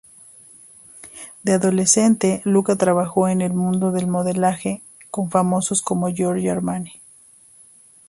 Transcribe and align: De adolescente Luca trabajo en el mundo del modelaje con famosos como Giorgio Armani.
De 1.43 1.53
adolescente 1.53 2.41
Luca 2.43 2.75
trabajo 2.75 3.27
en 3.27 3.41
el 3.41 3.53
mundo 3.53 3.91
del 3.91 4.07
modelaje 4.07 4.81
con 5.11 5.29
famosos 5.29 5.83
como 5.83 6.09
Giorgio 6.09 6.51
Armani. 6.51 7.03